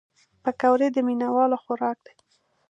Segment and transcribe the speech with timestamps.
[0.43, 2.13] پکورې د مینهوالو خوراک دی